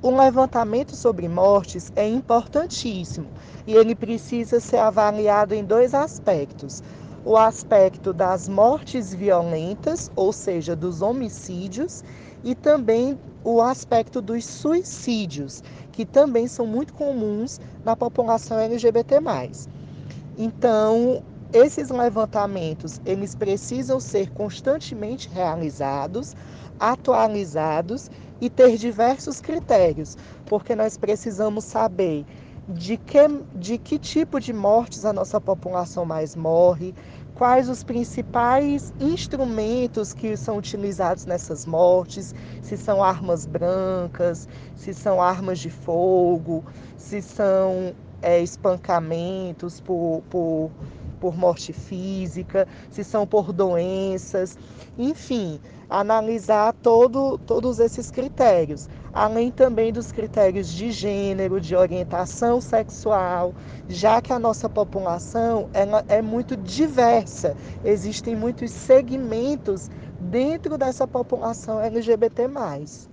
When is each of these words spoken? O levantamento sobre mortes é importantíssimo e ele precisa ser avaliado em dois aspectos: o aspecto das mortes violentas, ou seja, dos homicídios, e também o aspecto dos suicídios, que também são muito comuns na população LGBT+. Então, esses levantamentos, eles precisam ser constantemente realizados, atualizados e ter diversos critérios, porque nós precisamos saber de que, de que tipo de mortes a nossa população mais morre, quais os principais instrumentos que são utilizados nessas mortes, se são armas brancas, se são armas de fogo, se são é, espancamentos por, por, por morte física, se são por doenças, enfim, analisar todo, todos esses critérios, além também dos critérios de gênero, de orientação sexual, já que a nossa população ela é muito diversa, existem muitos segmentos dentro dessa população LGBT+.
O 0.00 0.10
levantamento 0.14 0.94
sobre 0.94 1.26
mortes 1.28 1.90
é 1.96 2.06
importantíssimo 2.08 3.26
e 3.66 3.74
ele 3.74 3.96
precisa 3.96 4.60
ser 4.60 4.76
avaliado 4.76 5.56
em 5.56 5.64
dois 5.64 5.92
aspectos: 5.92 6.84
o 7.24 7.36
aspecto 7.36 8.12
das 8.12 8.48
mortes 8.48 9.12
violentas, 9.12 10.08
ou 10.14 10.32
seja, 10.32 10.76
dos 10.76 11.02
homicídios, 11.02 12.04
e 12.44 12.54
também 12.54 13.18
o 13.42 13.60
aspecto 13.60 14.22
dos 14.22 14.44
suicídios, 14.44 15.64
que 15.90 16.06
também 16.06 16.46
são 16.46 16.64
muito 16.64 16.94
comuns 16.94 17.60
na 17.84 17.96
população 17.96 18.56
LGBT+. 18.56 19.16
Então, 20.38 21.24
esses 21.52 21.88
levantamentos, 21.88 23.00
eles 23.04 23.34
precisam 23.34 23.98
ser 23.98 24.30
constantemente 24.30 25.28
realizados, 25.28 26.36
atualizados 26.78 28.08
e 28.40 28.48
ter 28.48 28.76
diversos 28.76 29.40
critérios, 29.40 30.16
porque 30.46 30.74
nós 30.74 30.96
precisamos 30.96 31.64
saber 31.64 32.24
de 32.68 32.98
que, 32.98 33.18
de 33.54 33.78
que 33.78 33.98
tipo 33.98 34.38
de 34.38 34.52
mortes 34.52 35.04
a 35.04 35.12
nossa 35.12 35.40
população 35.40 36.04
mais 36.04 36.36
morre, 36.36 36.94
quais 37.34 37.68
os 37.68 37.82
principais 37.82 38.92
instrumentos 39.00 40.12
que 40.12 40.36
são 40.36 40.58
utilizados 40.58 41.24
nessas 41.24 41.64
mortes, 41.64 42.34
se 42.60 42.76
são 42.76 43.02
armas 43.02 43.46
brancas, 43.46 44.48
se 44.76 44.92
são 44.92 45.22
armas 45.22 45.60
de 45.60 45.70
fogo, 45.70 46.64
se 46.96 47.22
são 47.22 47.94
é, 48.20 48.42
espancamentos 48.42 49.80
por, 49.80 50.22
por, 50.28 50.70
por 51.20 51.36
morte 51.36 51.72
física, 51.72 52.68
se 52.90 53.02
são 53.02 53.26
por 53.26 53.52
doenças, 53.52 54.58
enfim, 54.98 55.60
analisar 55.88 56.72
todo, 56.74 57.38
todos 57.38 57.78
esses 57.78 58.10
critérios, 58.10 58.88
além 59.12 59.50
também 59.50 59.92
dos 59.92 60.12
critérios 60.12 60.68
de 60.68 60.90
gênero, 60.92 61.60
de 61.60 61.74
orientação 61.76 62.60
sexual, 62.60 63.54
já 63.88 64.20
que 64.20 64.32
a 64.32 64.38
nossa 64.38 64.68
população 64.68 65.68
ela 65.72 66.04
é 66.08 66.20
muito 66.22 66.56
diversa, 66.56 67.56
existem 67.82 68.36
muitos 68.36 68.72
segmentos 68.72 69.88
dentro 70.18 70.76
dessa 70.76 71.06
população 71.08 71.80
LGBT+. 71.80 72.48